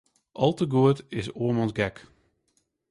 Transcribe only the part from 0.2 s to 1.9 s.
Al te goed is oarmans